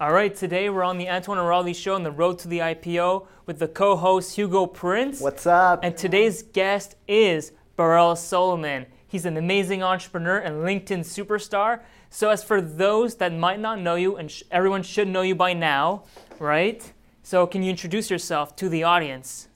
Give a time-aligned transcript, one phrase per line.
[0.00, 2.60] All right, today we're on the Antoine and Raleigh show on the road to the
[2.60, 5.20] IPO with the co-host Hugo Prince.
[5.20, 5.80] What's up?
[5.82, 8.86] And today's guest is Berel Solomon.
[9.06, 11.80] He's an amazing entrepreneur and LinkedIn superstar.
[12.08, 15.34] So, as for those that might not know you, and sh- everyone should know you
[15.34, 16.04] by now,
[16.38, 16.90] right?
[17.22, 19.48] So, can you introduce yourself to the audience?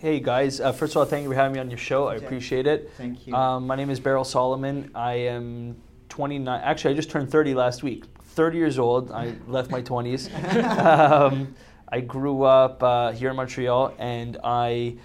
[0.00, 2.08] Hey guys, uh, first of all, thank you for having me on your show.
[2.08, 2.90] I appreciate it.
[2.98, 3.34] Thank you.
[3.34, 4.90] Um, my name is Berel Solomon.
[4.94, 6.60] I am 29.
[6.62, 8.04] Actually, I just turned 30 last week.
[8.36, 9.10] 30 years old.
[9.10, 10.30] I left my 20s.
[10.84, 11.54] um,
[11.88, 14.96] I grew up uh, here in Montreal, and I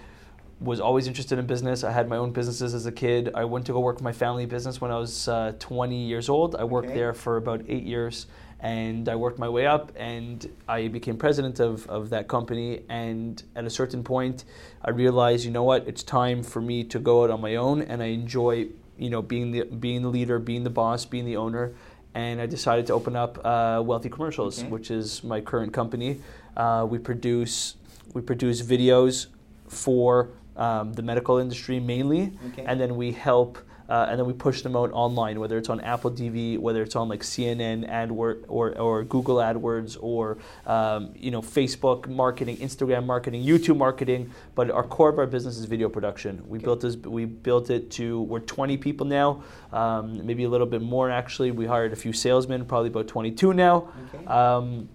[0.60, 1.82] was always interested in business.
[1.82, 3.30] I had my own businesses as a kid.
[3.34, 6.28] I went to go work for my family business when I was uh, 20 years
[6.28, 6.54] old.
[6.54, 6.98] I worked Okay.
[6.98, 8.26] there for about eight years,
[8.60, 12.82] and I worked my way up, and I became president of, of that company.
[12.88, 14.44] And at a certain point,
[14.84, 17.80] I realized, you know what, it's time for me to go out on my own,
[17.82, 18.68] and I enjoy,
[18.98, 21.72] you know, being the being the leader, being the boss, being the owner.
[22.14, 24.68] And I decided to open up uh, Wealthy Commercials, Okay.
[24.68, 26.20] which is my current company.
[26.56, 27.76] Uh, we produce
[28.14, 29.28] we produce videos
[29.68, 32.64] for um, the medical industry mainly, Okay.
[32.66, 33.58] and then we help.
[33.92, 36.96] Uh, and then we push them out online, whether it's on Apple TV, whether it's
[36.96, 43.04] on like CNN AdWord or, or Google AdWords or um, you know Facebook marketing, Instagram
[43.04, 44.30] marketing, YouTube marketing.
[44.54, 46.42] But our core of our business is video production.
[46.48, 46.64] We Okay.
[46.64, 46.96] built this.
[46.96, 49.42] We built it to we're 20 people now,
[49.74, 51.50] um, maybe a little bit more actually.
[51.50, 53.88] We hired a few salesmen, probably about 22 now.
[54.14, 54.24] Okay.
[54.24, 54.88] Um,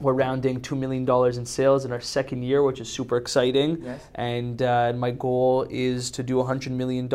[0.00, 1.08] we're rounding $2 million
[1.38, 3.82] in sales in our second year, which is super exciting.
[3.82, 4.02] Yes.
[4.14, 7.06] And uh, my goal is to do $100 million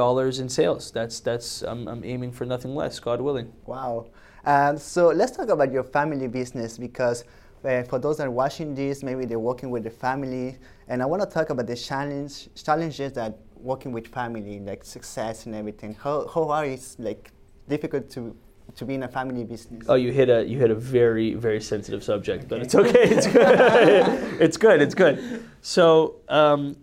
[0.41, 0.91] in sales.
[0.91, 3.51] That's, that's I'm, I'm aiming for nothing less, God willing.
[3.65, 4.07] Wow.
[4.45, 7.23] Um, so let's talk about your family business because
[7.63, 10.57] uh, for those that are watching this, maybe they're working with the family,
[10.87, 15.45] and I want to talk about the challenge challenges that working with family, like success
[15.45, 15.93] and everything.
[15.93, 17.31] How how are it like
[17.69, 18.35] difficult to
[18.75, 19.83] to be in a family business?
[19.87, 23.03] Oh, you hit a you hit a very very sensitive subject, but it's okay.
[23.03, 23.59] It's good.
[24.41, 24.81] it's good.
[24.81, 25.43] It's good.
[25.61, 26.75] So, um,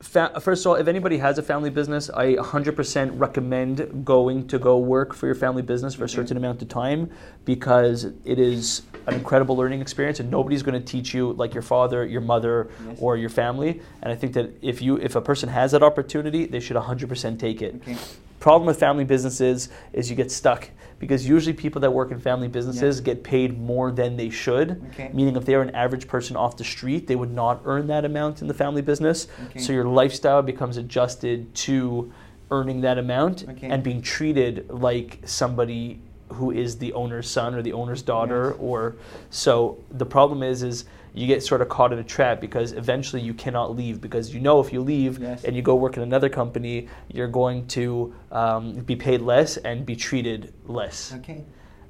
[0.00, 4.58] fa- first of all, if anybody has a family business, I 100% recommend going to
[4.58, 6.14] go work for your family business for a Okay.
[6.14, 7.10] certain amount of time
[7.44, 11.62] because it is an incredible learning experience, and nobody's going to teach you like your
[11.62, 12.98] father, your mother, Yes.
[13.00, 13.80] or your family.
[14.02, 17.38] And I think that if you if a person has that opportunity, they should 100%
[17.38, 17.96] take it Okay.
[18.40, 22.48] Problem with family businesses is you get stuck because usually people that work in family
[22.48, 25.10] businesses get paid more than they should Okay.
[25.12, 28.40] meaning if they're an average person off the street they would not earn that amount
[28.42, 29.58] in the family business Okay.
[29.60, 32.12] so your lifestyle becomes adjusted to
[32.50, 33.68] earning that amount Okay.
[33.68, 35.98] and being treated like somebody
[36.32, 38.56] who is the owner's son or the owner's daughter Yes.
[38.60, 38.96] or
[39.30, 40.84] so the problem is is
[41.16, 44.38] you get sort of caught in a trap because eventually you cannot leave because you
[44.40, 45.44] know if you leave Yes.
[45.44, 49.86] and you go work in another company you're going to um, be paid less and
[49.86, 51.42] be treated less Okay.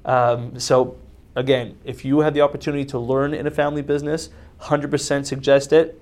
[0.05, 0.95] um, so
[1.35, 4.29] again if you have the opportunity to learn in a family business
[4.61, 5.99] 100% suggest it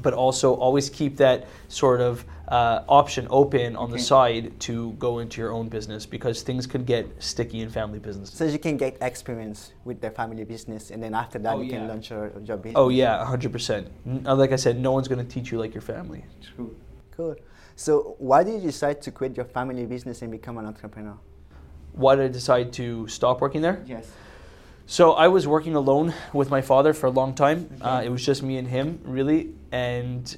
[0.00, 5.18] but also always keep that sort of uh, option open on the side to go
[5.20, 8.36] into your own business because things can get sticky in family businesses.
[8.36, 11.70] So you can get experience with the family business, and then after that Oh, you
[11.70, 12.76] can launch your, your business.
[12.76, 14.26] Oh yeah, 100%.
[14.26, 16.24] Uh, Like I said, no one's going to teach you like your family.
[16.54, 16.76] True.
[17.16, 17.36] Cool.
[17.76, 21.16] So why did you decide to quit your family business and become an entrepreneur?
[21.92, 23.82] Why did I decide to stop working there?
[23.86, 24.06] Yes.
[24.86, 27.70] So I was working alone with my father for a long time.
[27.80, 30.36] Uh, it was just me and him, really, and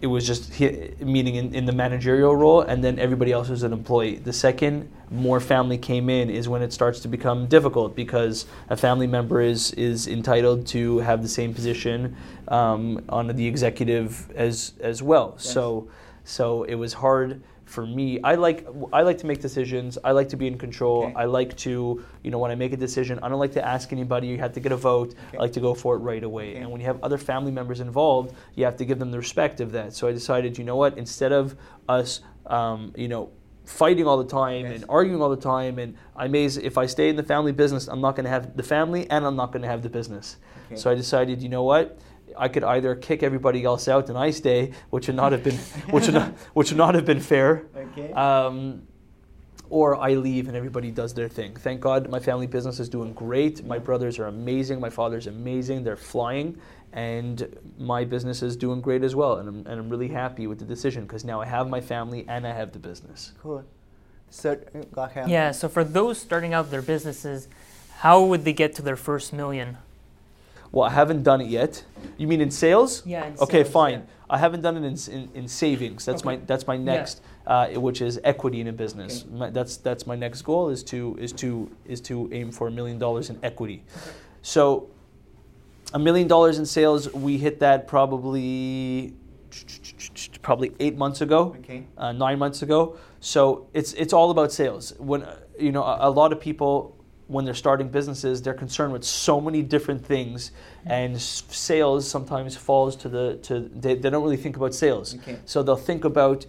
[0.00, 3.62] it was just he, meaning in, in the managerial role, and then everybody else was
[3.62, 4.16] an employee.
[4.16, 8.76] The second more family came in is when it starts to become difficult because a
[8.76, 12.16] family member is is entitled to have the same position
[12.48, 15.34] um, on the executive as as well.
[15.36, 15.52] Yes.
[15.52, 15.88] So
[16.24, 18.20] so it was hard for me.
[18.22, 19.98] I like I like to make decisions.
[20.04, 21.04] I like to be in control.
[21.04, 21.14] Okay.
[21.16, 23.92] I like to, you know, when I make a decision, I don't like to ask
[23.92, 24.26] anybody.
[24.26, 25.14] You have to get a vote.
[25.28, 25.38] Okay.
[25.38, 26.50] I like to go for it right away.
[26.50, 26.60] Okay.
[26.60, 29.60] And when you have other family members involved, you have to give them the respect
[29.60, 29.94] of that.
[29.94, 30.98] So I decided, you know what?
[30.98, 31.56] Instead of
[31.88, 33.30] us, um, you know,
[33.64, 34.74] fighting all the time Yes.
[34.82, 37.88] and arguing all the time, and I may, if I stay in the family business,
[37.88, 40.36] I'm not going to have the family, and I'm not going to have the business.
[40.66, 40.76] Okay.
[40.76, 41.98] So I decided, you know what?
[42.36, 45.56] I could either kick everybody else out and I stay, which would not have been,
[45.90, 47.64] which would not, which would not have been fair.
[47.76, 48.12] Okay.
[48.12, 48.82] Um,
[49.70, 51.56] or I leave and everybody does their thing.
[51.56, 53.64] Thank God my family business is doing great.
[53.64, 54.78] My brothers are amazing.
[54.78, 55.84] My father's amazing.
[55.84, 56.60] They're flying.
[56.92, 59.38] And my business is doing great as well.
[59.38, 62.24] And I'm, and I'm really happy with the decision because now I have my family
[62.28, 63.32] and I have the business.
[63.42, 63.64] cool.
[64.30, 64.58] So
[64.96, 65.08] uh.
[65.26, 67.48] Yeah, so for those starting out their businesses,
[67.98, 69.78] how would they get to their first million?
[70.74, 71.84] Well, I haven't done it yet.
[72.18, 73.02] You mean in sales?
[73.06, 73.92] Yeah, in Okay, sales, fine.
[74.00, 74.06] yeah.
[74.28, 76.04] I haven't done it in, in, in savings.
[76.04, 79.22] That's my that's my next, uh, which is equity in a business.
[79.22, 79.36] Okay.
[79.38, 82.70] My, that's that's my next goal is to is to is to aim for a
[82.72, 83.84] million dollars in equity.
[84.42, 84.88] So
[85.92, 87.12] a million dollars in sales.
[87.12, 89.14] We hit that probably
[90.42, 91.86] probably eight months ago, Okay.
[91.96, 92.96] uh, nine months ago.
[93.20, 94.92] So it's it's all about sales.
[94.98, 95.24] When
[95.60, 99.40] you know a, a lot of people when they're starting businesses, they're concerned with so
[99.40, 100.50] many different things,
[100.84, 105.14] and s- sales sometimes falls to the to they, they don't really think about sales.
[105.16, 105.38] Okay.
[105.46, 106.44] So they'll think about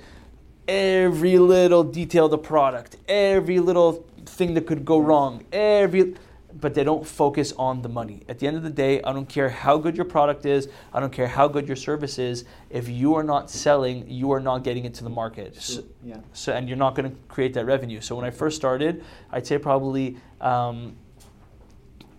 [0.68, 6.16] every little detail of the product, every little thing that could go wrong, every
[6.58, 8.24] but they don't focus on the money.
[8.30, 11.02] At the end of the day, I don't care how good your product is, I
[11.02, 14.64] don't care how good your service is, if you are not selling, you are not
[14.64, 15.62] getting into the market.
[15.62, 16.16] So, Yeah.
[16.32, 18.00] so and you're not going to create that revenue.
[18.00, 20.96] So when I first started, I'd say probably um,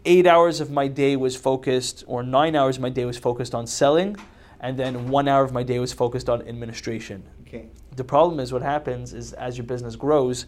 [0.05, 3.55] eight hours of my day was focused, or nine hours of my day was focused
[3.55, 4.17] on selling,
[4.61, 7.23] and then one hour of my day was focused on administration.
[7.43, 7.69] Okay.
[7.94, 10.46] The problem is what happens is as your business grows,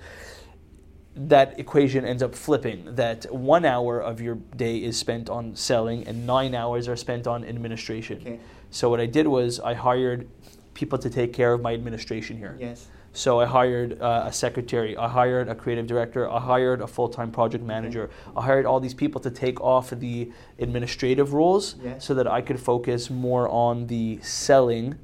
[1.14, 2.94] that equation ends up flipping.
[2.94, 7.26] That one hour of your day is spent on selling, and nine hours are spent
[7.26, 8.20] on administration.
[8.20, 8.40] Okay.
[8.70, 10.28] So what I did was I hired
[10.74, 12.56] people to take care of my administration here.
[12.58, 12.86] Yes.
[13.12, 17.30] So I hired uh, a secretary, I hired a creative director, I hired a full-time
[17.32, 18.10] project manager.
[18.36, 22.04] I hired all these people to take off the administrative roles Yes.
[22.04, 24.98] so that I could focus more on the selling.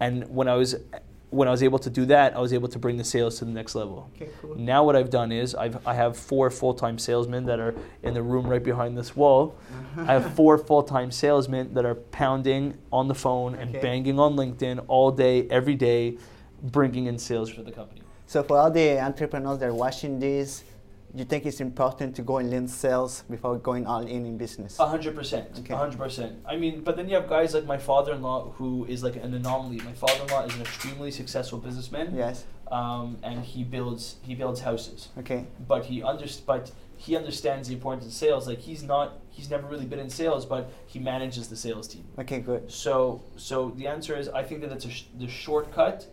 [0.00, 0.76] And when I was
[1.30, 3.44] when I was able to do that, I was able to bring the sales to
[3.44, 4.08] the next level.
[4.14, 4.30] Okay.
[4.40, 4.54] Cool.
[4.56, 7.74] Now what I've done is I've, I have four full-time salesmen that are
[8.04, 9.56] in the room right behind this wall.
[9.98, 13.80] I have four full-time salesmen that are pounding on the phone and Okay.
[13.82, 16.16] banging on LinkedIn all day, every day,
[16.62, 18.02] bringing in sales for the company.
[18.26, 20.64] So for all the entrepreneurs that are watching this,
[21.14, 24.78] you think it's important to go and learn sales before going all in in business?
[24.78, 25.48] A hundred percent.
[25.60, 25.72] Okay.
[25.72, 26.36] A hundred percent.
[26.46, 29.78] I mean, but then you have guys like my father-in-law who is like an anomaly.
[29.78, 32.44] My father-in-law is an extremely successful businessman, Yes.
[32.70, 35.08] um, and he builds he builds houses.
[35.18, 35.46] Okay.
[35.66, 38.46] But he under, but he understands the importance of sales.
[38.46, 42.04] Like he's not he's never really been in sales, but he manages the sales team.
[42.18, 42.40] Okay.
[42.40, 42.70] Good.
[42.70, 46.08] So so the answer is I think that it's a sh- the shortcut.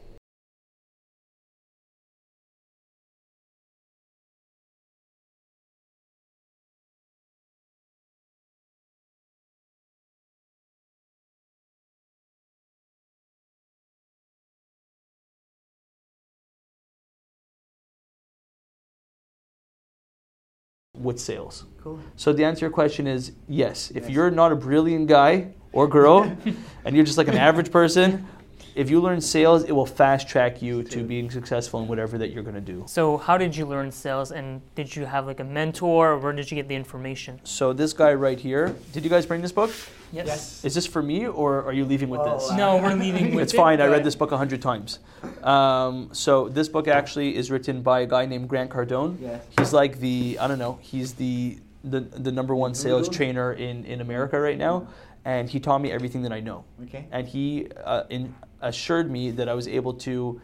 [21.03, 21.65] With sales.
[21.83, 21.99] Cool.
[22.15, 23.91] So the answer to your question is yes.
[23.91, 24.11] If Yes.
[24.11, 26.23] you're not a brilliant guy or girl
[26.85, 28.25] and you're just like an average person,
[28.75, 32.31] if you learn sales, it will fast track you to being successful in whatever that
[32.31, 32.83] you're going to do.
[32.87, 36.33] So how did you learn sales, and did you have like a mentor, or where
[36.33, 37.39] did you get the information?
[37.43, 39.71] So this guy right here, did you guys bring this book?
[40.11, 40.63] Yes.
[40.63, 42.51] Is this for me or are you leaving with Oh, this?
[42.51, 43.81] No, we're leaving with It's it, fine.
[43.81, 44.99] I read this book a hundred times.
[45.41, 49.17] Um, so this book actually is written by a guy named Grant Cardone.
[49.19, 49.43] Yes.
[49.57, 50.77] He's like the I don't know.
[50.81, 54.87] He's the the, the number one sales trainer in, in America right now,
[55.25, 56.63] and he taught me everything that I know.
[56.83, 57.07] Okay.
[57.11, 60.41] and he uh, in, assured me that I was able to.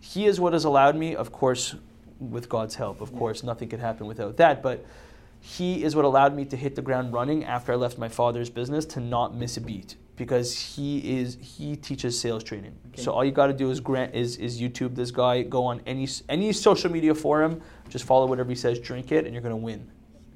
[0.00, 1.74] He is what has allowed me, of course,
[2.18, 3.00] with God's help.
[3.00, 4.62] Of course, nothing could happen without that.
[4.62, 4.84] But
[5.40, 8.50] he is what allowed me to hit the ground running after I left my father's
[8.50, 12.74] business to not miss a beat because he is he teaches sales training.
[12.88, 13.02] Okay.
[13.02, 15.80] So all you got to do is grant is is YouTube this guy, go on
[15.86, 19.56] any any social media forum, just follow whatever he says, drink it, and you're gonna
[19.56, 19.88] win.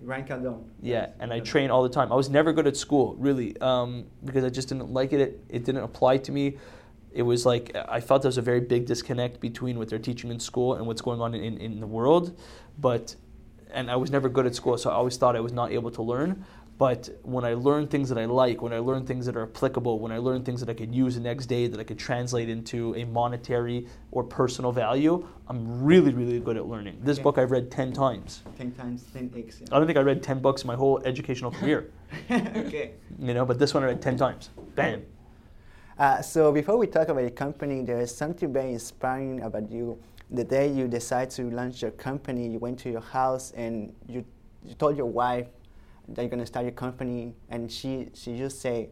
[0.05, 0.65] Grant Cardone.
[0.81, 2.13] Yeah, and I train all the time.
[2.13, 5.21] I was never good at school, really, um, because I just didn't like it.
[5.21, 5.45] it.
[5.49, 6.59] It didn't apply to me.
[7.15, 10.31] It was like I felt there was a very big disconnect between what they're teaching
[10.31, 12.37] in school and what's going on in, in the world.
[12.79, 13.17] But,
[13.71, 15.91] and I was never good at school, so I always thought I was not able
[15.93, 16.45] to learn.
[16.79, 20.01] But when I learn things that I like, when I learn things that are applicable,
[20.01, 22.49] when I learn things that I could use the next day, that I could translate
[22.49, 26.99] into a monetary or personal value, I'm really, really good at learning.
[27.03, 27.23] This Okay.
[27.25, 28.43] book I've read 10 times.
[28.57, 29.61] Ten times ten x.
[29.71, 31.91] I don't think I read 10 books in my whole educational career,
[32.31, 32.93] okay.
[33.21, 34.49] you know, but this one I read 10 times.
[34.75, 35.05] Bam.
[36.03, 39.97] Uh, so before we talk about your company, there is something very inspiring about you.
[40.33, 44.25] The day you decide to launch your company, you went to your house and you,
[44.65, 45.47] you told your wife
[46.09, 48.89] that you're gonna start your company, and she she just say,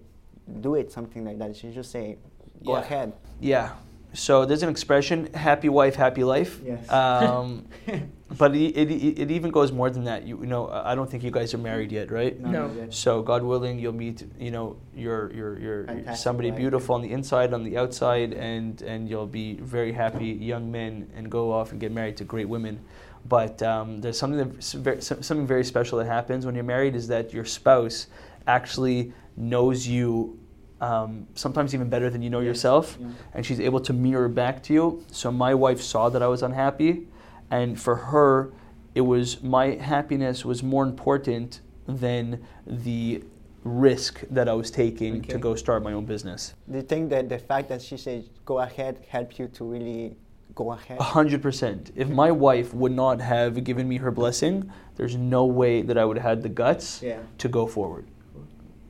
[0.60, 1.56] do it, something like that.
[1.56, 2.16] She just say,
[2.64, 2.78] go Yeah.
[2.78, 3.12] ahead.
[3.40, 3.70] Yeah.
[4.12, 6.60] So there's an expression, happy wife, happy life.
[6.64, 6.88] Yes.
[6.92, 7.66] Um,
[8.38, 10.26] but it, it, it even goes more than that.
[10.26, 12.38] You, you know, I don't think you guys are married yet, right?
[12.40, 12.66] No.
[12.68, 12.94] not yet.
[12.94, 16.58] So God willing, you'll meet, you know, your your your Fantastic somebody wife.
[16.58, 21.10] beautiful on the inside, on the outside, and and you'll be very happy young men
[21.16, 22.78] and go off and get married to great women.
[23.28, 27.06] But um, there's something that, very- something very special that happens when you're married is
[27.08, 28.06] that your spouse
[28.46, 30.38] actually knows you.
[30.80, 32.46] Um, sometimes even better than you know Yes.
[32.46, 33.08] yourself, Yeah.
[33.34, 35.04] and she's able to mirror back to you.
[35.12, 37.06] So my wife saw that I was unhappy,
[37.50, 38.52] and for her,
[38.94, 43.22] it was my happiness was more important than the
[43.64, 46.54] risk that I was taking to go start my own business.
[46.70, 50.16] Do you think that the fact that she said go ahead helped you to really
[50.54, 50.98] go ahead?
[50.98, 51.92] A hundred percent.
[51.94, 56.04] If my wife would not have given me her blessing, there's no way that I
[56.04, 57.18] would have had the guts Yeah.
[57.38, 58.06] to go forward.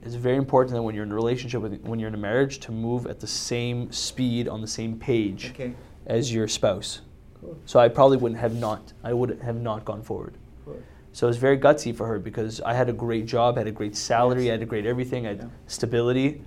[0.02, 2.58] It's very important that when you're in a relationship with, when you're in a marriage,
[2.60, 5.74] to move at the same speed on the same page Okay.
[6.06, 7.02] as your spouse.
[7.66, 8.92] So I probably wouldn't have not.
[9.02, 10.34] I would have not gone forward.
[11.12, 13.72] So it was very gutsy for her because I had a great job, had a
[13.72, 15.48] great salary, I had a great everything, I had Yeah.
[15.66, 16.44] stability.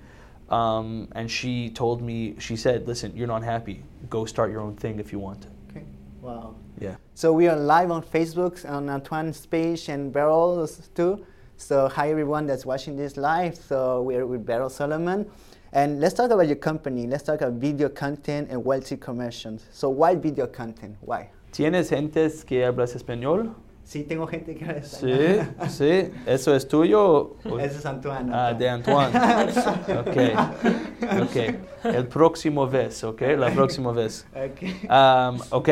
[0.48, 3.82] Um, and she told me, she said, listen, you're not happy.
[4.08, 5.46] Go start your own thing if you want.
[5.70, 5.84] Okay.
[6.22, 6.54] Wow.
[6.80, 6.96] Yeah.
[7.14, 11.24] So we are live on Facebook on Antoine's page and Berel's too.
[11.56, 13.56] So hi everyone that's watching this live.
[13.56, 15.30] So we're with Berel Solomon.
[15.74, 17.06] And let's talk about your company.
[17.08, 19.62] Let's talk about video content and wealthy commercials.
[19.72, 20.96] So why video content?
[21.00, 21.30] Why?
[21.52, 23.54] ¿Tienes gentes que hablas español?
[23.84, 25.68] Sí, tengo gente que habla Sí, español.
[25.68, 26.10] sí.
[26.26, 27.36] ¿Eso es tuyo?
[27.44, 28.30] o- Ese es Antoine.
[28.32, 29.12] Ah, de Antoine.
[29.98, 31.54] ok, ok.
[31.84, 33.20] El próximo vez, ok?
[33.36, 34.24] La próxima vez.
[34.32, 34.74] Okay.
[34.88, 35.68] Um, ok.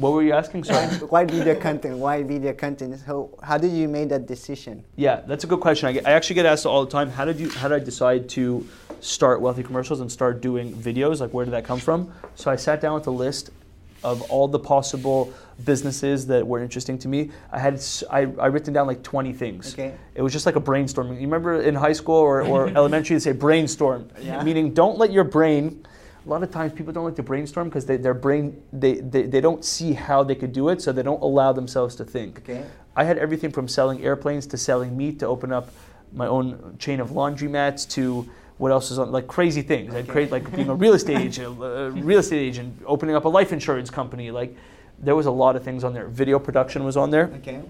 [0.00, 0.64] What were you asking?
[0.64, 0.86] Sorry.
[1.10, 1.98] why video content?
[1.98, 2.98] Why video content?
[3.06, 4.82] So how did you make that decision?
[4.96, 5.88] Yeah, that's a good question.
[5.88, 7.10] I, get, I actually get asked all the time.
[7.10, 7.50] How did you?
[7.50, 8.66] How did I decide to
[9.00, 11.20] start wealthy commercials and start doing videos?
[11.20, 12.12] Like, where did that come from?
[12.34, 13.50] So I sat down with a list
[14.02, 15.30] of all the possible
[15.66, 17.30] businesses that were interesting to me.
[17.52, 19.74] I had I, I written down like 20 things.
[19.74, 19.94] Okay.
[20.14, 21.16] It was just like a brainstorming.
[21.16, 24.42] You remember in high school or, or elementary they say brainstorm, Yeah.
[24.42, 25.84] meaning don't let your brain.
[26.26, 29.22] A lot of times people don't like to brainstorm because they, their brain they, they,
[29.22, 32.40] they don't see how they could do it, so they don't allow themselves to think.
[32.40, 32.64] Okay.
[32.94, 35.70] I had everything from selling airplanes to selling meat to open up
[36.12, 39.94] my own chain of laundromats to what else is on like crazy things.
[39.94, 43.28] I'd create like being a real estate agent, a real estate agent, opening up a
[43.28, 44.30] life insurance company.
[44.30, 44.54] Like
[44.98, 46.08] there was a lot of things on there.
[46.08, 47.62] Video production was on there, Okay.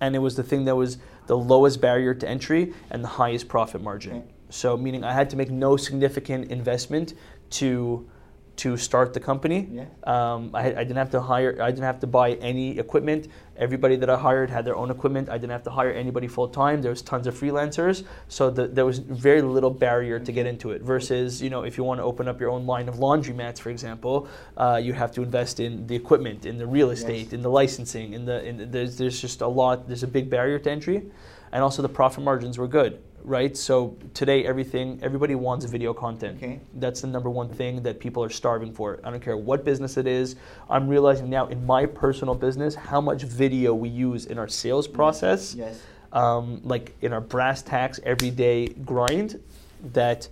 [0.00, 3.48] and it was the thing that was the lowest barrier to entry and the highest
[3.48, 4.16] profit margin.
[4.16, 4.26] Okay.
[4.50, 7.14] So meaning I had to make no significant investment
[7.50, 8.08] to
[8.56, 9.68] to start the company.
[9.70, 9.84] Yeah.
[10.04, 11.60] Um, I, I didn't have to hire.
[11.60, 13.28] I didn't have to buy any equipment.
[13.58, 15.28] Everybody that I hired had their own equipment.
[15.28, 16.80] I didn't have to hire anybody full time.
[16.82, 20.70] There was tons of freelancers, so the, there was very little barrier to get into
[20.70, 20.82] it.
[20.82, 23.70] Versus, you know, if you want to open up your own line of laundromats, for
[23.70, 24.26] example,
[24.56, 28.14] uh, you have to invest in the equipment, in the real estate, in the licensing,
[28.14, 29.86] in the, in the there's there's just a lot.
[29.86, 31.02] There's a big barrier to entry,
[31.52, 33.56] and also the profit margins were good, right?
[33.56, 36.36] So today, everything everybody wants video content.
[36.36, 36.60] Okay.
[36.74, 39.00] That's the number one thing that people are starving for.
[39.04, 40.36] I don't care what business it is.
[40.70, 44.86] I'm realizing now in my personal business how much video we use in our sales
[44.86, 45.82] process, Yes.
[46.12, 49.42] um, like in our brass tacks everyday grind,
[49.92, 50.28] that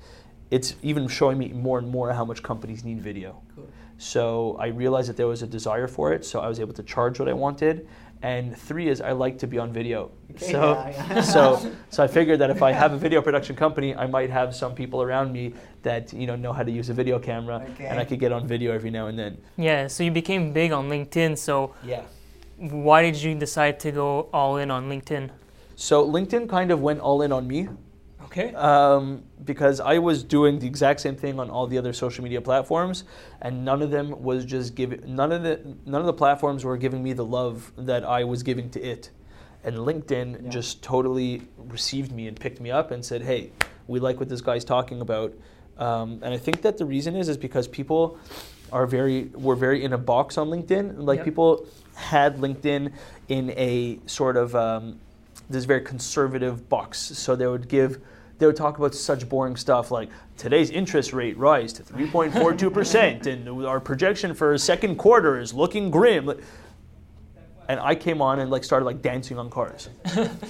[0.52, 3.42] it's even showing me more and more how much companies need video.
[3.56, 3.66] Cool.
[3.98, 6.82] So I realized that there was a desire for it, so I was able to
[6.84, 7.88] charge what I wanted.
[8.24, 10.10] And three is I like to be on video.
[10.30, 11.20] Okay, So, yeah, yeah.
[11.36, 14.56] so, so I figured that if I have a video production company, I might have
[14.56, 15.52] some people around me
[15.82, 17.84] that you know know how to use a video camera, Okay.
[17.84, 19.36] and I could get on video every now and then.
[19.58, 21.36] Yeah, so you became big on LinkedIn.
[21.36, 22.00] So Yeah.
[22.56, 25.28] why did you decide to go all in on LinkedIn?
[25.76, 27.68] So LinkedIn kind of went all in on me.
[28.36, 28.52] Okay.
[28.54, 32.40] um, because I was doing the exact same thing on all the other social media
[32.40, 33.04] platforms,
[33.40, 36.76] and none of them was just giving none of the none of the platforms were
[36.76, 39.10] giving me the love that I was giving to it,
[39.62, 40.50] and LinkedIn Yeah.
[40.50, 43.52] just totally received me and picked me up and said, "Hey,
[43.86, 45.32] we like what this guy's talking about,"
[45.78, 48.18] um, and I think that the reason is is because people
[48.72, 50.96] are very were very in a box on LinkedIn.
[50.98, 51.24] Like Yep.
[51.24, 52.90] people had LinkedIn
[53.28, 54.98] in a sort of um,
[55.48, 58.00] this very conservative box, so they would give
[58.38, 63.48] they would talk about such boring stuff like today's interest rate rise to 3.42% and
[63.66, 66.32] our projection for second quarter is looking grim
[67.68, 69.88] and i came on and like started like dancing on cars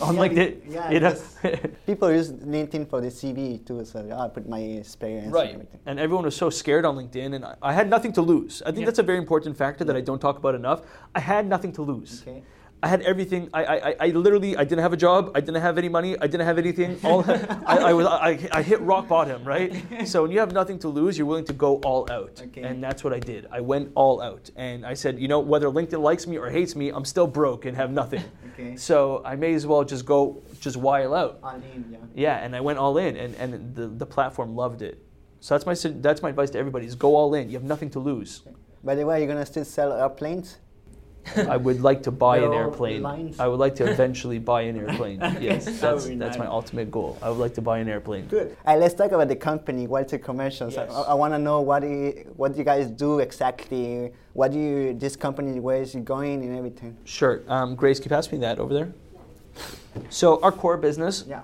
[0.00, 1.14] on Yeah, like the, yeah, you know
[1.86, 5.26] People use LinkedIn for the CV too, uh, so I ah, put my experience.
[5.26, 5.80] and right everything.
[5.86, 8.66] and everyone was so scared on linkedin and I, I had nothing to lose i
[8.66, 8.86] think Yeah.
[8.86, 10.80] that's a very important factor that i don't talk about enough
[11.14, 12.42] i had nothing to lose Okay.
[12.84, 13.48] I had everything.
[13.54, 15.30] I, I, I- I literally, I didn't have a job.
[15.34, 16.18] I didn't have any money.
[16.20, 16.98] I didn't have anything.
[17.02, 17.24] All,
[17.66, 19.72] I, I was, I, I hit rock bottom, right?
[20.06, 22.62] So when you have nothing to lose, you're willing to go all out, Okay.
[22.62, 23.46] and that's what I did.
[23.50, 26.76] I went all out, and I said, you know, whether LinkedIn likes me or hates
[26.76, 28.22] me, I'm still broke and have nothing.
[28.54, 28.76] Okay.
[28.76, 31.40] So I may as well just go, just while out.
[31.42, 31.98] All in, yeah.
[32.14, 34.96] Yeah, and I went all in, and, and the, the platform loved it.
[35.40, 35.74] So that's my
[36.06, 37.48] that's my advice to everybody: is go all in.
[37.50, 38.42] You have nothing to lose.
[38.84, 40.58] By the way, are you're gonna still sell airplanes?
[41.36, 43.02] I would like to buy an airplane.
[43.02, 43.40] lines.
[43.40, 45.20] I would like to eventually buy an airplane.
[45.40, 47.18] Yes, that that's, would be that's my ultimate goal.
[47.20, 48.26] I would like to buy an airplane.
[48.26, 48.56] Good.
[48.64, 50.74] All right, let's talk about the company, Wealthy Commercials.
[50.74, 50.90] Yes.
[50.90, 54.12] I, I want to know what you, what do you guys do exactly.
[54.32, 56.96] What do you, this company, where is it going, and everything.
[57.04, 57.42] Sure.
[57.48, 58.92] Um, Grace, can you pass me that over there?
[60.10, 61.42] So our core business Yeah.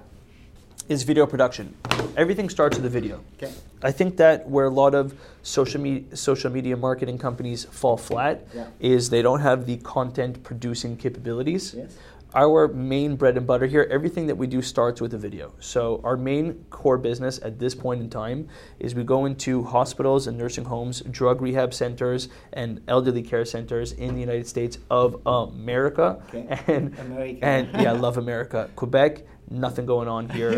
[0.91, 1.73] Is video production.
[2.17, 3.21] Everything starts with a video.
[3.41, 3.53] Okay.
[3.81, 8.45] I think that where a lot of social media social media marketing companies fall flat
[8.53, 8.67] Yeah.
[8.81, 11.75] is they don't have the content producing capabilities.
[11.79, 11.97] Yes.
[12.35, 15.53] Our main bread and butter here, everything that we do starts with a video.
[15.61, 20.27] So our main core business at this point in time is we go into hospitals
[20.29, 25.17] and nursing homes, drug rehab centers, and elderly care centers in the United States of
[25.27, 26.23] America.
[26.29, 26.47] Okay.
[26.69, 27.45] And America.
[27.45, 28.71] and yeah, I love America.
[28.77, 30.57] Quebec, nothing going on here.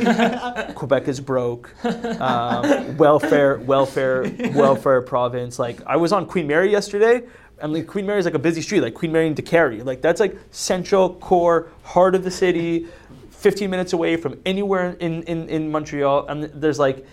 [0.75, 1.75] Quebec is broke.
[1.85, 5.59] Um, welfare, welfare, welfare province.
[5.59, 7.23] Like I was on Queen Mary yesterday.
[7.61, 9.85] And like Queen Mary is like a busy street, like Queen Mary and Décarie.
[9.85, 12.89] Like that's like central core, heart of the city,
[13.31, 16.27] 15 minutes away from anywhere in, in, in Montreal.
[16.27, 17.07] And there's like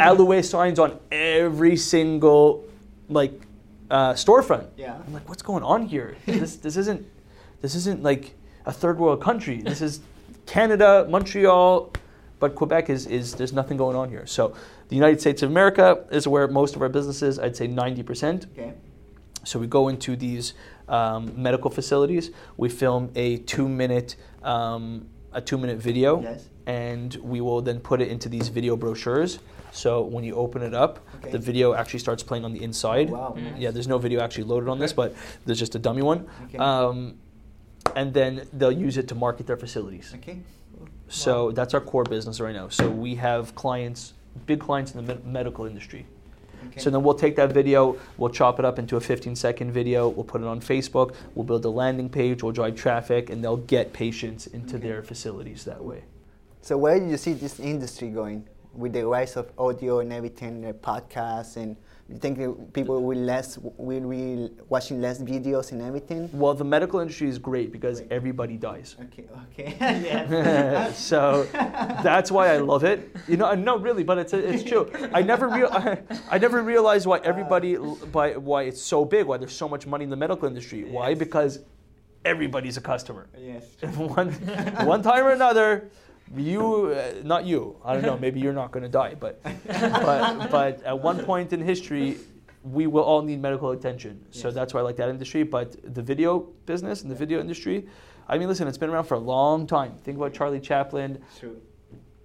[0.00, 2.64] à louer signs on every single
[3.08, 3.38] like
[3.90, 4.66] uh, storefront.
[4.76, 4.96] Yeah.
[5.06, 6.16] I'm like, what's going on here?
[6.26, 7.06] this this isn't
[7.60, 8.34] this isn't like
[8.66, 9.60] a third world country.
[9.60, 10.00] This is
[10.46, 11.92] Canada, Montreal,
[12.40, 14.26] but Quebec is is there's nothing going on here.
[14.26, 14.54] So
[14.88, 17.38] the United States of America is where most of our business is.
[17.38, 18.46] I'd say 90%.
[18.52, 18.74] Okay.
[19.44, 20.54] So we go into these
[20.88, 22.30] um, medical facilities.
[22.56, 26.48] We film a two-minute um, a two-minute video, Yes.
[26.66, 29.40] and we will then put it into these video brochures.
[29.72, 31.30] So when you open it up, Okay.
[31.32, 33.10] the video actually starts playing on the inside.
[33.10, 33.34] Wow.
[33.36, 33.58] Mm.
[33.58, 35.12] Yeah, there's no video actually loaded on this, but
[35.44, 36.26] there's just a dummy one.
[36.44, 36.58] Okay.
[36.58, 37.16] Um,
[37.96, 40.12] and then they'll use it to market their facilities.
[40.16, 40.38] Okay.
[41.08, 42.68] So that's our core business right now.
[42.68, 44.14] So we have clients,
[44.46, 46.06] big clients in the med- medical industry.
[46.68, 46.80] Okay.
[46.80, 50.08] So then we'll take that video, we'll chop it up into a 15 second video,
[50.08, 53.58] we'll put it on Facebook, we'll build a landing page, we'll drive traffic, and they'll
[53.58, 54.88] get patients into Okay.
[54.88, 56.04] their facilities that way.
[56.62, 60.62] So where do you see this industry going with the rise of audio and everything,
[60.62, 61.76] the podcasts, and
[62.08, 66.28] you think people will less will be watching less videos and everything?
[66.34, 68.96] Well, the medical industry is great because everybody dies.
[69.04, 69.24] Okay.
[69.58, 70.90] Okay.
[70.94, 71.44] so
[72.02, 73.16] that's why I love it.
[73.26, 74.90] You know, no, really, but it's it's true.
[75.14, 75.98] I never real I,
[76.30, 80.04] I never realized why everybody by why it's so big, why there's so much money
[80.04, 80.84] in the medical industry.
[80.84, 81.10] Why?
[81.10, 81.18] Yes.
[81.18, 81.60] Because
[82.24, 83.28] everybody's a customer.
[83.38, 83.64] Yes.
[83.96, 84.32] one
[84.84, 85.90] one time or another,
[86.36, 87.76] you uh, not you.
[87.84, 88.18] I don't know.
[88.18, 92.18] Maybe you're not going to die, but but but at one point in history.
[92.62, 94.54] We will all need medical attention, so Yes.
[94.54, 95.42] that's why I like that industry.
[95.42, 97.86] But the video business and the video industry,
[98.26, 99.98] I mean, listen, it's been around for a long time.
[99.98, 101.60] Think about Charlie Chaplin, True.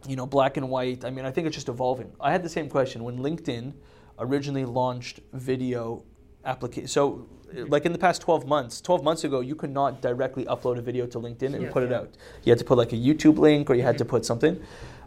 [0.07, 1.03] you know, black and white.
[1.03, 2.09] I mean, I think it's just evolving.
[2.21, 3.73] I had the same question when LinkedIn
[4.17, 6.05] originally launched video
[6.45, 6.87] application.
[6.87, 10.77] So, like in the past 12 months, 12 months ago, you could not directly upload
[10.77, 12.09] a video to LinkedIn and put it out.
[12.43, 14.61] You had to put like a YouTube link or you had to put something.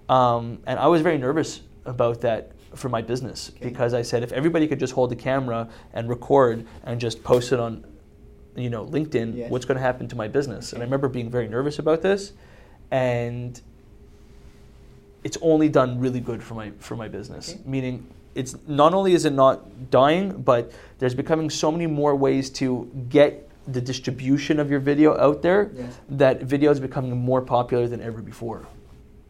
[0.08, 3.68] Um, and I was very nervous about that for my business Okay.
[3.68, 7.52] because I said if everybody could just hold the camera and record and just post
[7.52, 7.84] it on,
[8.56, 9.50] you know, LinkedIn, Yes.
[9.50, 10.72] what's going to happen to my business?
[10.72, 12.32] And I remember being very nervous about this,
[12.90, 13.60] and
[15.22, 17.50] it's only done really good for my for my business.
[17.54, 17.60] Okay.
[17.64, 22.50] Meaning, it's not only is it not dying, but there's becoming so many more ways
[22.50, 25.98] to get the distribution of your video out there Yes.
[26.10, 28.66] that video is becoming more popular than ever before.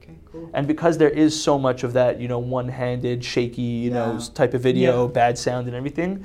[0.02, 0.14] Okay.
[0.30, 0.48] Cool.
[0.54, 4.54] And because there is so much of that, you know, one-handed, shaky, you know, type
[4.54, 5.12] of video, Yeah.
[5.12, 6.24] bad sound, and everything,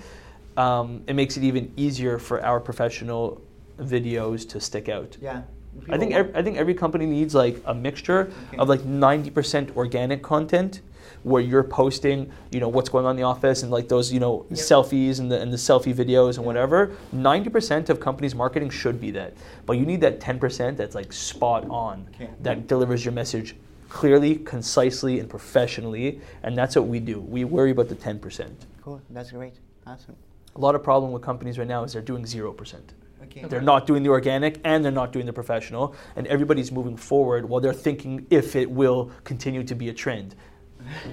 [0.55, 3.41] um, it makes it even easier for our professional
[3.79, 5.17] videos to stick out.
[5.21, 5.41] Yeah.
[5.89, 8.57] I think People- ev- I think every company needs like a mixture Okay.
[8.57, 10.81] of like 90% organic content
[11.27, 14.19] where you're posting, you know, what's going on in the office and like those, you
[14.19, 14.59] know, Yep.
[14.59, 16.91] selfies and the and the selfie videos and whatever.
[17.13, 19.33] 90% of companies marketing should be that.
[19.65, 22.29] But you need that 10% that's like spot on Okay.
[22.41, 23.55] that delivers your message
[23.89, 27.19] clearly, concisely and professionally, and that's what we do.
[27.19, 28.65] We worry about the 10%.
[28.81, 29.01] Cool.
[29.09, 29.53] That's great.
[29.85, 30.15] Awesome.
[30.55, 32.93] A lot of problem with companies right now is they're doing 0%.
[33.23, 33.43] Okay.
[33.47, 37.47] They're not doing the organic and they're not doing the professional, and everybody's moving forward
[37.47, 40.35] while they're thinking if it will continue to be a trend.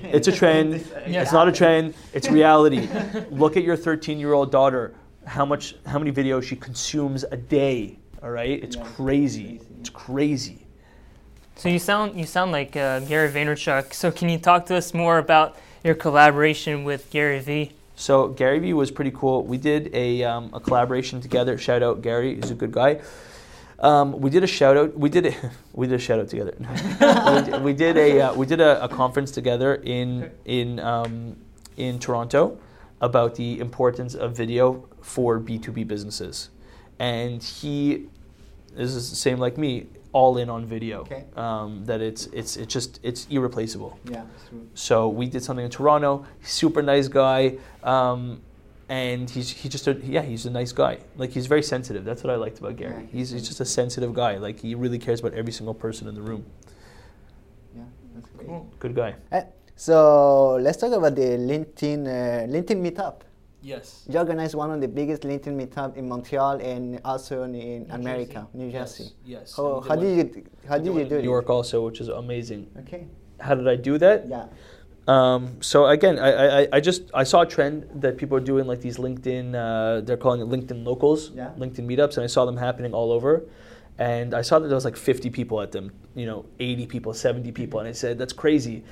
[0.03, 0.85] It's a trend.
[1.07, 1.95] It's not a trend.
[2.13, 2.89] It's reality.
[3.31, 4.95] Look at your 13-year-old daughter.
[5.27, 5.75] How much?
[5.87, 7.99] How many videos she consumes a day?
[8.23, 9.59] All right, it's crazy.
[9.59, 9.61] Crazy.
[9.81, 10.67] It's crazy.
[11.57, 13.93] So you sound you sound like uh, Gary Vaynerchuk.
[13.95, 17.73] So can you talk to us more about your collaboration with Gary Vee?
[17.97, 19.45] So Gary Vee was pretty cool.
[19.45, 21.57] We did a, um, a collaboration together.
[21.57, 23.01] Shout out Gary, he's a good guy.
[23.79, 24.99] Um, we did a shout out.
[24.99, 25.35] We did a,
[25.73, 26.55] we did a shout out together.
[26.61, 31.37] we, did, we did a uh, we did a, a conference together in in um,
[31.77, 32.59] in Toronto
[33.01, 36.51] about the importance of video for B two B businesses,
[36.99, 38.07] and he
[38.75, 41.01] this is the same like me, all in on video.
[41.01, 41.25] Okay.
[41.37, 43.99] Um, that it's it's it's just it's irreplaceable.
[44.11, 44.25] Yeah.
[44.75, 46.27] So we did something in Toronto.
[46.43, 48.41] Super nice guy, um,
[48.89, 50.99] and he's he just a, yeah he's a nice guy.
[51.17, 52.05] Like he's very sensitive.
[52.05, 52.95] That's what I liked about Gary.
[52.95, 54.37] Yeah, he's, he's he's just a sensitive guy.
[54.37, 56.45] Like he really cares about every single person in the room.
[57.75, 57.83] Yeah.
[58.15, 58.49] That's great.
[58.49, 58.73] Cool.
[58.79, 59.15] Good guy.
[59.33, 59.45] Eh,
[59.77, 63.21] so let's talk about the LinkedIn uh, LinkedIn meetup.
[63.63, 64.05] Yes.
[64.07, 68.47] You organized one of the biggest LinkedIn meetup in Montreal and also in, in America,
[68.53, 69.13] New Jersey.
[69.25, 69.57] Yes.
[69.57, 71.25] How, how did you how did you do New it?
[71.25, 72.71] York also, which is amazing.
[72.81, 73.07] Okay.
[73.41, 74.29] How did I do that?
[74.29, 74.47] Yeah.
[75.07, 78.67] Um, so again, I, I, I just I saw a trend that people are doing
[78.67, 81.51] like these LinkedIn, uh, they're calling it LinkedIn locals, Yeah.
[81.59, 83.43] LinkedIn meetups, and I saw them happening all over.
[83.99, 87.13] And I saw that there was like 50 people at them, you know, 80 people,
[87.15, 88.83] 70 people, and I said that's crazy.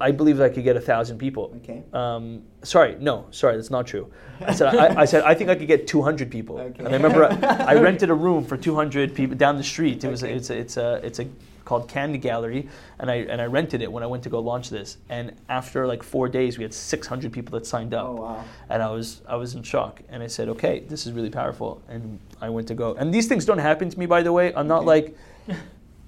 [0.00, 1.52] I believe I could get a thousand people.
[1.58, 1.82] Okay.
[1.92, 4.10] Um, sorry, no, sorry, that's not true.
[4.40, 6.58] I said I, I said I think I could get 200 people.
[6.58, 6.84] Okay.
[6.84, 10.02] And I remember I, I rented a room for 200 people down the street.
[10.04, 10.34] It was Okay.
[10.34, 11.26] it's a, it's a it's a
[11.64, 14.68] called Candy Gallery, and I and I rented it when I went to go launch
[14.70, 14.98] this.
[15.08, 18.44] And after like four days, we had 600 people that signed up, Oh wow.
[18.68, 20.00] and I was I was in shock.
[20.08, 21.80] And I said, okay, this is really powerful.
[21.88, 22.94] And I went to go.
[22.94, 24.52] And these things don't happen to me, by the way.
[24.54, 25.16] I'm not like,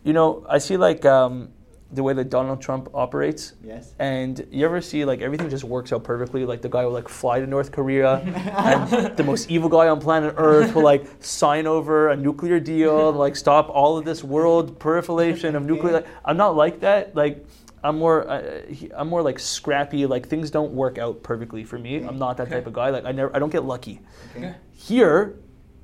[0.05, 1.49] you know, I see like um,
[1.95, 3.55] the way that Donald Trump operates.
[3.63, 3.95] Yes.
[3.99, 6.45] And you ever see like everything just works out perfectly?
[6.45, 8.17] Like the guy will like fly to North Korea,
[8.59, 13.11] and the most evil guy on planet Earth will like sign over a nuclear deal
[13.11, 15.95] and like stop all of this world proliferation of nuclear.
[15.95, 17.15] Like, I'm not like that.
[17.15, 17.47] Like
[17.83, 18.63] I'm more, uh,
[18.97, 20.07] I'm more like scrappy.
[20.07, 21.97] Like things don't work out perfectly for me.
[22.03, 22.91] I'm not that type of guy.
[22.91, 24.01] Like I never, I don't get lucky.
[24.37, 24.55] Okay.
[24.73, 25.37] Here,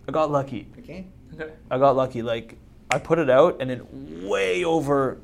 [0.08, 0.68] I got lucky.
[0.78, 1.06] Okay.
[1.34, 1.52] Okay.
[1.70, 2.22] I got lucky.
[2.22, 2.56] Like
[2.90, 5.20] I put it out and it way over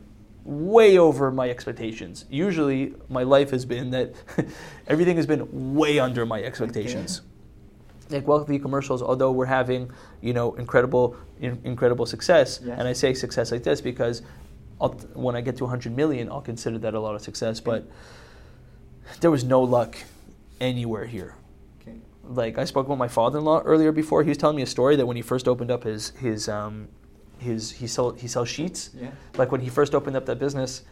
[0.46, 2.24] way over my expectations.
[2.30, 4.14] Usually my life has been that
[4.86, 7.22] everything has been way under my expectations.
[8.10, 12.78] Like wealthy commercials, although we're having, you know, incredible in, incredible success, Yes.
[12.78, 14.22] and I say success like this because
[14.80, 17.84] I'll, when I get to 100 million, I'll consider that a lot of success, but
[19.20, 19.96] there was no luck
[20.60, 21.34] anywhere here
[21.80, 21.96] Okay.
[22.24, 24.22] like I spoke with my father-in-law earlier before.
[24.22, 26.88] He was telling me a story that when he first opened up his his um,
[27.38, 28.90] his he sell he sells sheets.
[28.94, 29.10] Yeah.
[29.36, 30.82] Like when he first opened up that business,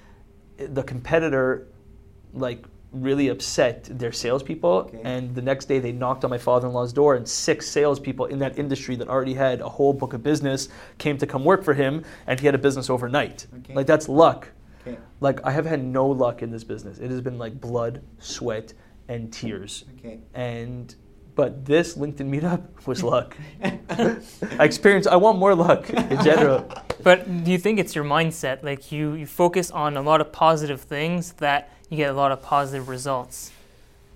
[0.57, 1.67] the competitor
[2.33, 5.01] like really upset their salespeople, Okay.
[5.03, 8.57] and the next day they knocked on my father-in-law's door, and six salespeople in that
[8.57, 12.05] industry that already had a whole book of business came to come work for him,
[12.29, 13.47] and he had a business overnight.
[13.59, 13.75] Okay.
[13.75, 14.49] Like that's luck.
[14.87, 14.97] Okay.
[15.21, 16.99] Like I have had no luck in this business.
[16.99, 18.75] It has been like blood, sweat,
[19.09, 20.21] and tears Okay.
[20.35, 20.95] and
[21.35, 23.37] but this LinkedIn meetup was luck.
[23.63, 24.19] I
[24.65, 25.09] experienced.
[25.09, 26.69] I want more luck in general.
[27.03, 28.63] But do you think it's your mindset?
[28.63, 32.33] Like you, you focus on a lot of positive things that you get a lot
[32.33, 33.51] of positive results.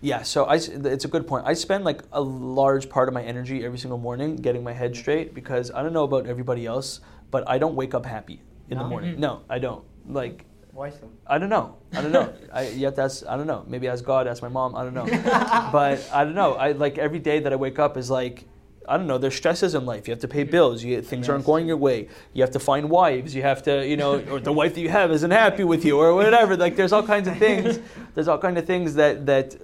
[0.00, 0.22] Yeah.
[0.22, 1.44] So I, it's a good point.
[1.46, 4.94] I spend like a large part of my energy every single morning getting my head
[4.96, 7.00] straight because I don't know about everybody else,
[7.30, 8.90] but I don't wake up happy in the No?
[8.90, 9.16] morning.
[9.16, 9.18] Mhm.
[9.18, 9.82] No, I don't.
[10.08, 10.44] Like
[10.78, 11.10] Why so?
[11.26, 11.76] I don't know.
[11.92, 12.32] I don't know.
[12.52, 13.64] I yet that's I don't know.
[13.66, 14.76] Maybe ask God, ask my mom.
[14.76, 15.06] I don't know.
[15.72, 16.54] but I don't know.
[16.54, 18.44] I like every day that I wake up is like
[18.88, 19.18] I don't know.
[19.18, 20.06] There's stresses in life.
[20.06, 20.84] You have to pay bills.
[20.84, 21.30] You, things Yes.
[21.30, 22.08] aren't going your way.
[22.32, 23.34] You have to find wives.
[23.34, 25.98] You have to, you know, or the wife that you have isn't happy with you,
[25.98, 26.56] or whatever.
[26.56, 27.80] Like there's all kinds of things.
[28.14, 29.56] There's all kinds of things that that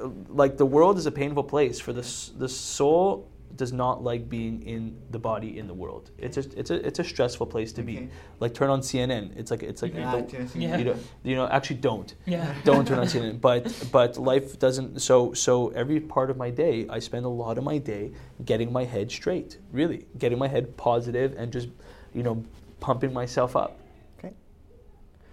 [0.43, 2.05] like the world is a painful place for the
[2.37, 6.11] the soul does not like being in the body in the world.
[6.19, 7.97] It's just it's a it's a stressful place to Okay.
[8.01, 8.09] be.
[8.41, 9.37] Like turn on CNN.
[9.37, 10.63] It's like it's like Yeah, the- interesting.
[10.63, 10.77] Yeah.
[10.79, 12.15] you know, you know, actually don't.
[12.27, 12.53] Yeah.
[12.65, 13.41] Don't turn on CNN.
[13.41, 15.01] But but life doesn't.
[15.01, 18.13] So so every part of my day, I spend a lot of my day
[18.45, 19.59] getting my head straight.
[19.73, 21.69] Really, getting my head positive and just,
[22.13, 22.43] you know,
[22.81, 23.79] pumping myself up.
[24.19, 24.33] Okay.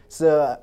[0.10, 0.60] So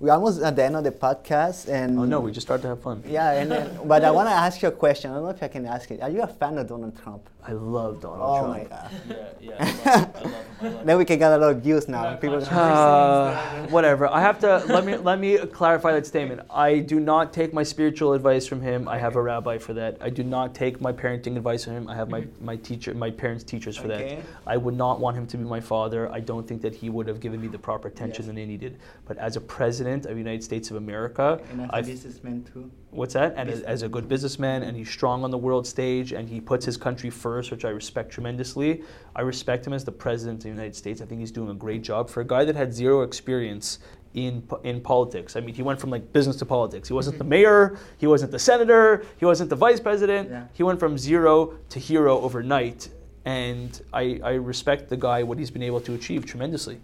[0.00, 2.68] we're almost at the end of the podcast, and Oh no, we just started to
[2.68, 3.02] have fun.
[3.06, 5.10] yeah, and then, but I want to ask you a question.
[5.10, 6.00] I don't know if I can ask it.
[6.00, 7.28] Are you a fan of Donald Trump?
[7.46, 8.70] I love Donald oh Trump.
[8.70, 8.90] my god!
[9.08, 10.16] Yeah, yeah, I love.
[10.16, 10.34] I love him.
[10.60, 10.86] I love him.
[10.86, 12.14] Then we can get a lot of views now.
[12.16, 12.44] People.
[12.44, 14.08] Uh, whatever.
[14.08, 16.42] I have to let me let me clarify that statement.
[16.50, 18.86] I do not take my spiritual advice from him.
[18.88, 19.96] I have a rabbi for that.
[20.00, 21.88] I do not take my parenting advice from him.
[21.88, 24.16] I have my, my teacher my parents' teachers for Okay.
[24.16, 24.24] that.
[24.46, 26.10] I would not want him to be my father.
[26.12, 28.34] I don't think that he would have given me the proper attention Yes.
[28.34, 28.78] that I needed.
[29.06, 32.44] But as a president of the United States of America, and as a I businessman
[32.52, 32.70] too.
[32.90, 33.34] What's that?
[33.36, 36.40] And as, as a good businessman, and he's strong on the world stage, and he
[36.40, 38.82] puts his country first, which I respect tremendously.
[39.14, 41.00] I respect him as the president of the United States.
[41.00, 43.78] I think he's doing a great job for a guy that had zero experience
[44.14, 45.36] in in politics.
[45.36, 46.88] I mean, he went from like business to politics.
[46.88, 47.30] He wasn't the mm-hmm.
[47.30, 50.28] mayor, he wasn't the senator, he wasn't the vice president.
[50.28, 50.46] Yeah.
[50.52, 52.88] He went from zero to hero overnight,
[53.24, 56.80] and I, I respect the guy what he's been able to achieve tremendously.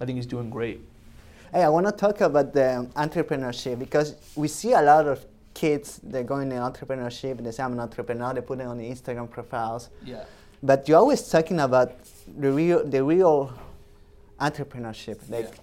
[0.00, 0.80] I think he's doing great.
[1.50, 5.98] Hey, I want to talk about the entrepreneurship because we see a lot of kids
[6.02, 7.42] that go into entrepreneurship.
[7.42, 8.34] They say I'm an entrepreneur.
[8.34, 9.88] They put it on the Instagram profiles.
[10.04, 10.24] Yeah.
[10.62, 11.94] But you're always talking about
[12.26, 13.50] the real, the real
[14.38, 15.54] entrepreneurship, like,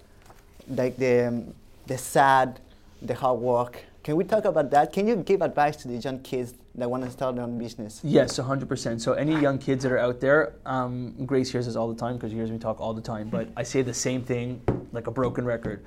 [0.68, 1.54] like the, um,
[1.86, 2.58] the sad,
[3.00, 3.84] the hard work.
[4.02, 4.92] Can we talk about that?
[4.92, 8.00] Can you give advice to the young kids that want to start their own business?
[8.04, 9.00] Yes, 100%.
[9.00, 12.16] So, any young kids that are out there, um, Grace hears this all the time
[12.16, 14.60] because she hears me talk all the time, but I say the same thing
[14.92, 15.84] like a broken record.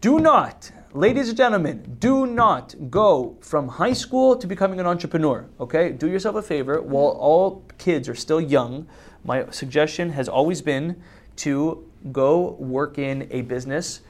[0.00, 5.46] Do not, ladies and gentlemen, do not go from high school to becoming an entrepreneur.
[5.58, 5.92] Okay?
[5.92, 6.82] Do yourself a favor.
[6.82, 8.86] While all kids are still young,
[9.24, 11.02] my suggestion has always been
[11.36, 14.02] to go work in a business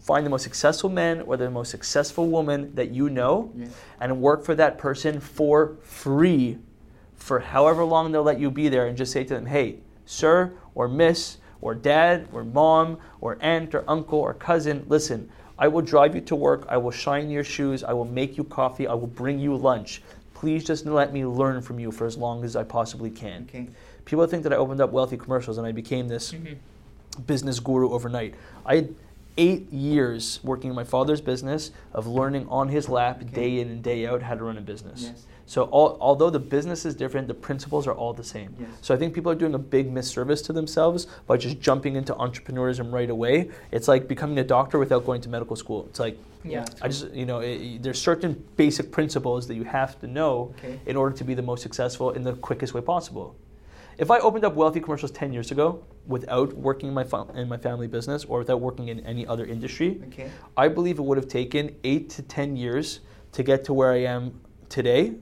[0.00, 3.68] find the most successful man or the most successful woman that you know Yes.
[4.00, 6.58] and work for that person for free
[7.14, 10.52] for however long they'll let you be there and just say to them, hey, sir
[10.74, 15.82] or miss or dad or mom or aunt or uncle or cousin, listen, I will
[15.82, 18.94] drive you to work, I will shine your shoes, I will make you coffee, I
[18.94, 20.02] will bring you lunch.
[20.32, 23.42] Please just let me learn from you for as long as I possibly can.
[23.42, 23.68] Okay.
[24.06, 26.54] People think that I opened up wealthy commercials and I became this mm-hmm.
[27.26, 28.34] business guru overnight.
[28.64, 28.88] I
[29.40, 33.82] eight years working in my father's business of learning on his lap day in and
[33.82, 35.02] day out how to run a business.
[35.04, 35.26] Yes.
[35.46, 38.54] So all, although the business is different, the principles are all the same.
[38.60, 38.68] Yes.
[38.82, 42.14] So I think people are doing a big misservice to themselves by just jumping into
[42.14, 43.50] entrepreneurism right away.
[43.72, 45.86] It's like becoming a doctor without going to medical school.
[45.88, 46.66] It's like Yeah.
[46.82, 50.78] I just you know it, there's certain basic principles that you have to know Okay.
[50.86, 53.34] in order to be the most successful in the quickest way possible.
[54.00, 57.48] If I opened up wealthy commercials 10 years ago without working in my fa- in
[57.50, 60.30] my family business or without working in any other industry, Okay.
[60.56, 63.00] I believe it would have taken 8 to 10 years
[63.32, 65.16] to get to where I am today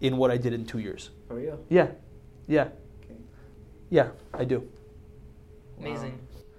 [0.00, 1.10] in what I did in 2 years.
[1.26, 1.58] For real.
[1.68, 1.88] Yeah.
[2.46, 2.68] Yeah.
[3.02, 3.16] Okay.
[3.90, 4.62] Yeah, I do.
[5.80, 6.16] Amazing.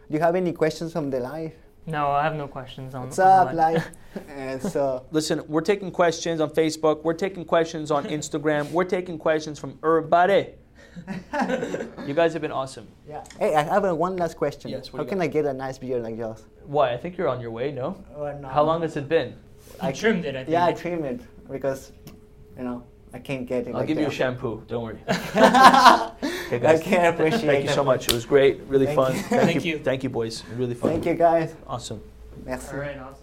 [0.10, 1.54] Do you have any questions from the live?
[1.86, 3.88] No, I have no questions on What's on the up, live?
[4.30, 9.18] and so, Listen, we're taking questions on Facebook, we're taking questions on Instagram, we're taking
[9.18, 10.56] questions from everybody.
[12.08, 12.88] you guys have been awesome.
[13.08, 13.24] yeah.
[13.40, 14.72] Hey, I have one last question.
[14.72, 15.24] Yes, what How can got?
[15.26, 16.44] I get a nice beard like yours?
[16.66, 16.94] Why?
[16.94, 18.04] I think you're on your way, no?
[18.16, 18.48] Or no?
[18.48, 19.36] How long has it been?
[19.80, 20.36] I trimmed it.
[20.36, 20.50] I think.
[20.50, 21.92] Yeah, I trimmed it because,
[22.58, 23.70] you know, I can't get it.
[23.70, 24.64] I'll like give you a shampoo.
[24.68, 25.00] Don't worry.
[25.08, 26.12] I
[26.48, 26.82] Okay, guys.
[26.82, 27.48] I can't appreciate it.
[27.48, 28.08] Thank you so much.
[28.10, 28.60] It was great.
[28.68, 29.16] Really Thank fun.
[29.16, 29.22] you.
[29.22, 29.72] Thank, Thank you.
[29.78, 29.84] you.
[29.84, 30.44] Thank you, boys.
[30.58, 30.90] Really fun.
[30.92, 31.56] Thank you, guys.
[31.66, 32.02] Awesome.
[32.44, 32.74] Merci.
[32.74, 32.98] All right.
[32.98, 33.21] Awesome.